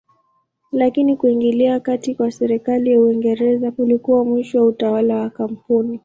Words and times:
Lakini 0.71 1.15
kuingilia 1.17 1.79
kati 1.79 2.15
kwa 2.15 2.31
serikali 2.31 2.91
ya 2.91 2.99
Uingereza 3.01 3.71
kulikuwa 3.71 4.25
mwisho 4.25 4.59
wa 4.61 4.67
utawala 4.67 5.15
wa 5.15 5.29
kampuni. 5.29 5.99